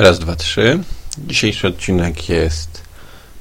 Raz, 0.00 0.18
dwa, 0.18 0.36
trzy. 0.36 0.78
Dzisiejszy 1.18 1.66
odcinek 1.66 2.28
jest, 2.28 2.82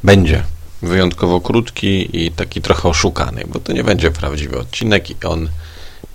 będzie 0.04 0.44
wyjątkowo 0.82 1.42
krótki 1.42 2.25
i 2.25 2.32
taki 2.32 2.62
trochę 2.62 2.89
oszukany, 2.89 3.43
bo 3.48 3.60
to 3.60 3.74
nie 3.74 3.84
będzie 3.84 4.12
prawdziwy 4.12 4.60
odcinek 4.60 5.10
i 5.10 5.16
on 5.25 5.50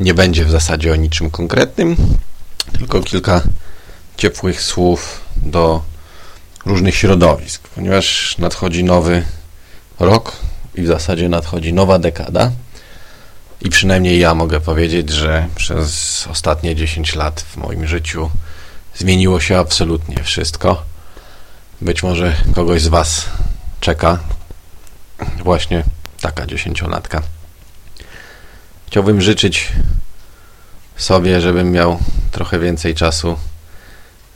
nie 0.00 0.14
będzie 0.14 0.44
w 0.44 0.50
zasadzie 0.50 0.92
o 0.92 0.96
niczym 0.96 1.30
konkretnym, 1.30 1.96
tylko 2.78 3.02
kilka 3.02 3.42
ciepłych 4.16 4.62
słów 4.62 5.20
do 5.36 5.82
różnych 6.66 6.94
środowisk, 6.94 7.68
ponieważ 7.68 8.38
nadchodzi 8.38 8.84
nowy 8.84 9.22
rok 10.00 10.32
i 10.74 10.82
w 10.82 10.86
zasadzie 10.86 11.28
nadchodzi 11.28 11.72
nowa 11.72 11.98
dekada. 11.98 12.52
I 13.60 13.70
przynajmniej 13.70 14.18
ja 14.18 14.34
mogę 14.34 14.60
powiedzieć, 14.60 15.10
że 15.10 15.48
przez 15.54 16.26
ostatnie 16.30 16.74
10 16.74 17.14
lat 17.14 17.40
w 17.40 17.56
moim 17.56 17.86
życiu 17.86 18.30
zmieniło 18.96 19.40
się 19.40 19.58
absolutnie 19.58 20.22
wszystko. 20.22 20.82
Być 21.80 22.02
może 22.02 22.36
kogoś 22.54 22.82
z 22.82 22.88
Was 22.88 23.26
czeka 23.80 24.18
właśnie 25.44 25.84
taka 26.20 26.46
dziesięciolatka. 26.46 27.22
Chciałbym 28.86 29.20
życzyć 29.20 29.72
sobie, 30.96 31.40
żebym 31.40 31.72
miał 31.72 31.98
trochę 32.30 32.58
więcej 32.58 32.94
czasu 32.94 33.36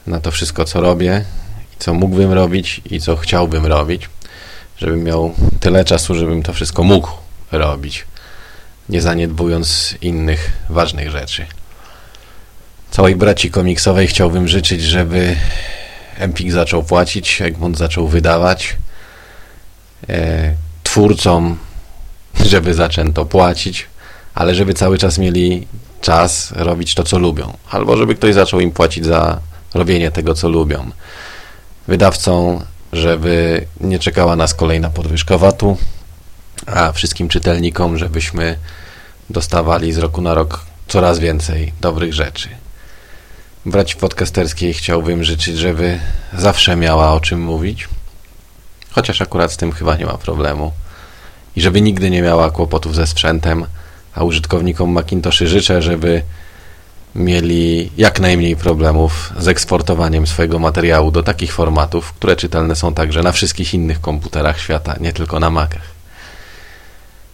na 0.07 0.19
to 0.19 0.31
wszystko, 0.31 0.65
co 0.65 0.81
robię, 0.81 1.25
i 1.73 1.77
co 1.79 1.93
mógłbym 1.93 2.33
robić 2.33 2.81
i 2.85 3.01
co 3.01 3.15
chciałbym 3.15 3.65
robić. 3.65 4.09
Żebym 4.77 5.03
miał 5.03 5.33
tyle 5.59 5.85
czasu, 5.85 6.15
żebym 6.15 6.43
to 6.43 6.53
wszystko 6.53 6.83
mógł 6.83 7.09
robić, 7.51 8.05
nie 8.89 9.01
zaniedbując 9.01 9.95
innych 10.01 10.51
ważnych 10.69 11.11
rzeczy. 11.11 11.45
Całej 12.99 13.15
braci 13.15 13.51
komiksowej 13.51 14.07
chciałbym 14.07 14.47
życzyć, 14.47 14.81
żeby 14.81 15.35
Empik 16.17 16.51
zaczął 16.51 16.83
płacić, 16.83 17.41
Egmont 17.41 17.77
zaczął 17.77 18.07
wydawać, 18.07 18.77
e, 20.09 20.53
twórcom, 20.83 21.57
żeby 22.51 22.73
zaczęto 22.73 23.25
płacić, 23.25 23.87
ale 24.35 24.55
żeby 24.55 24.73
cały 24.73 24.97
czas 24.97 25.17
mieli 25.17 25.67
czas 26.01 26.51
robić 26.55 26.95
to, 26.95 27.03
co 27.03 27.19
lubią, 27.19 27.57
albo 27.69 27.97
żeby 27.97 28.15
ktoś 28.15 28.33
zaczął 28.33 28.59
im 28.59 28.71
płacić 28.71 29.05
za 29.05 29.39
robienie 29.73 30.11
tego, 30.11 30.33
co 30.33 30.49
lubią. 30.49 30.91
Wydawcom, 31.87 32.63
żeby 32.93 33.65
nie 33.81 33.99
czekała 33.99 34.35
nas 34.35 34.53
kolejna 34.53 34.89
podwyżka 34.89 35.37
VAT-u, 35.37 35.77
a 36.65 36.91
wszystkim 36.91 37.29
czytelnikom, 37.29 37.97
żebyśmy 37.97 38.57
dostawali 39.29 39.93
z 39.93 39.97
roku 39.97 40.21
na 40.21 40.33
rok 40.33 40.65
coraz 40.87 41.19
więcej 41.19 41.73
dobrych 41.81 42.13
rzeczy. 42.13 42.49
Braci 43.65 43.95
podcasterskiej 43.95 44.73
chciałbym 44.73 45.23
życzyć, 45.23 45.57
żeby 45.57 45.99
zawsze 46.33 46.75
miała 46.75 47.13
o 47.13 47.19
czym 47.19 47.41
mówić, 47.41 47.87
chociaż 48.91 49.21
akurat 49.21 49.51
z 49.51 49.57
tym 49.57 49.71
chyba 49.71 49.95
nie 49.95 50.05
ma 50.05 50.17
problemu. 50.17 50.71
I 51.55 51.61
żeby 51.61 51.81
nigdy 51.81 52.09
nie 52.09 52.21
miała 52.21 52.51
kłopotów 52.51 52.95
ze 52.95 53.07
sprzętem, 53.07 53.65
a 54.15 54.23
użytkownikom 54.23 54.89
Macintoshy 54.91 55.47
życzę, 55.47 55.81
żeby 55.81 56.21
mieli 57.15 57.91
jak 57.97 58.19
najmniej 58.19 58.55
problemów 58.55 59.33
z 59.39 59.47
eksportowaniem 59.47 60.27
swojego 60.27 60.59
materiału 60.59 61.11
do 61.11 61.23
takich 61.23 61.53
formatów, 61.53 62.13
które 62.13 62.35
czytelne 62.35 62.75
są 62.75 62.93
także 62.93 63.23
na 63.23 63.31
wszystkich 63.31 63.73
innych 63.73 64.01
komputerach 64.01 64.59
świata, 64.59 64.95
nie 64.99 65.13
tylko 65.13 65.39
na 65.39 65.49
Macach. 65.49 65.85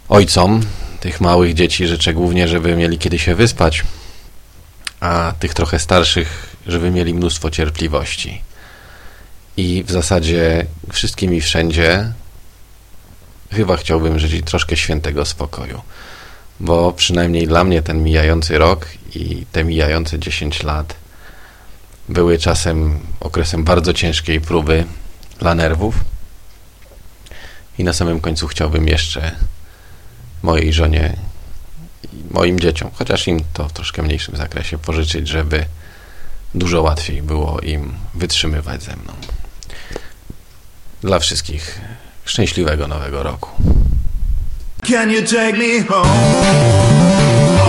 Ojcom 0.09 0.61
tych 0.99 1.21
małych 1.21 1.53
dzieci 1.53 1.87
życzę 1.87 2.13
głównie, 2.13 2.47
żeby 2.47 2.75
mieli 2.75 2.97
kiedy 2.97 3.19
się 3.19 3.35
wyspać, 3.35 3.83
a 5.05 5.33
tych 5.39 5.53
trochę 5.53 5.79
starszych, 5.79 6.55
żeby 6.67 6.91
mieli 6.91 7.13
mnóstwo 7.13 7.51
cierpliwości. 7.51 8.41
I 9.57 9.83
w 9.83 9.91
zasadzie 9.91 10.65
wszystkim 10.91 11.33
i 11.33 11.41
wszędzie 11.41 12.11
chyba 13.51 13.77
chciałbym 13.77 14.19
żyć 14.19 14.45
troszkę 14.45 14.77
świętego 14.77 15.25
spokoju, 15.25 15.81
bo 16.59 16.93
przynajmniej 16.93 17.47
dla 17.47 17.63
mnie 17.63 17.81
ten 17.81 18.03
mijający 18.03 18.57
rok 18.57 18.87
i 19.15 19.45
te 19.51 19.63
mijające 19.63 20.19
10 20.19 20.63
lat 20.63 20.95
były 22.09 22.37
czasem 22.37 22.99
okresem 23.19 23.63
bardzo 23.63 23.93
ciężkiej 23.93 24.41
próby 24.41 24.85
dla 25.39 25.55
nerwów. 25.55 25.95
I 27.77 27.83
na 27.83 27.93
samym 27.93 28.19
końcu 28.19 28.47
chciałbym 28.47 28.87
jeszcze 28.87 29.31
mojej 30.43 30.73
żonie 30.73 31.17
moim 32.35 32.59
dzieciom, 32.59 32.91
chociaż 32.93 33.27
im 33.27 33.39
to 33.53 33.69
w 33.69 33.73
troszkę 33.73 34.01
mniejszym 34.01 34.35
zakresie 34.35 34.77
pożyczyć, 34.77 35.27
żeby 35.27 35.65
dużo 36.55 36.81
łatwiej 36.81 37.21
było 37.21 37.59
im 37.59 37.93
wytrzymywać 38.13 38.83
ze 38.83 38.95
mną. 38.95 39.13
Dla 41.01 41.19
wszystkich 41.19 41.81
szczęśliwego 42.25 42.87
nowego 42.87 43.23
roku. 43.23 43.49
Can 44.87 45.11
you 45.11 45.21
take 45.21 45.53
me 45.53 45.83
home? 45.83 47.64